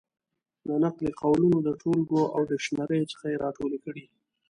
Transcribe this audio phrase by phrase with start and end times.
[0.67, 4.05] د نقل قولونو د ټولګو او ډکشنریو څخه یې را ټولې کړې.